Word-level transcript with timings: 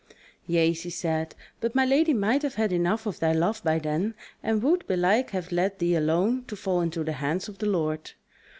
"Yea," 0.47 0.73
she 0.73 0.89
said, 0.89 1.35
"but 1.59 1.75
my 1.75 1.85
lady 1.85 2.11
might 2.11 2.41
have 2.41 2.55
had 2.55 2.71
enough 2.73 3.05
of 3.05 3.19
thy 3.19 3.31
love 3.31 3.61
by 3.63 3.77
then, 3.77 4.15
and 4.41 4.63
would 4.63 4.87
belike 4.87 5.29
have 5.29 5.51
let 5.51 5.77
thee 5.77 5.93
alone 5.95 6.43
to 6.45 6.55
fall 6.55 6.81
into 6.81 7.03
the 7.03 7.13
hands 7.13 7.47
of 7.47 7.59
the 7.59 7.67
Lord. 7.67 8.13